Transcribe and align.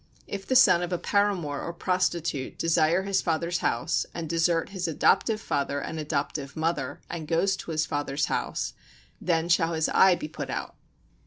If 0.25 0.47
the 0.47 0.55
son 0.55 0.81
of 0.81 0.91
a 0.91 0.97
paramour 0.97 1.61
or 1.61 1.69
a 1.69 1.73
prostitute 1.75 2.57
desire 2.57 3.03
his 3.03 3.21
father's 3.21 3.59
house, 3.59 4.03
and 4.15 4.27
desert 4.27 4.69
his 4.69 4.87
adoptive 4.87 5.39
father 5.39 5.79
and 5.79 5.99
adoptive 5.99 6.55
mother, 6.57 7.01
and 7.07 7.27
goes 7.27 7.55
to 7.57 7.69
his 7.69 7.85
father's 7.85 8.25
house, 8.25 8.73
then 9.21 9.47
shall 9.47 9.73
his 9.73 9.89
eye 9.89 10.15
be 10.15 10.27
put 10.27 10.49
out. 10.49 10.73